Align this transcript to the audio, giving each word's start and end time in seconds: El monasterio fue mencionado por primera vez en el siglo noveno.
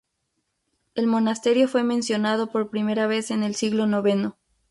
El 0.95 1.05
monasterio 1.05 1.67
fue 1.67 1.83
mencionado 1.83 2.51
por 2.51 2.71
primera 2.71 3.05
vez 3.05 3.29
en 3.29 3.43
el 3.43 3.53
siglo 3.53 3.85
noveno. 3.85 4.35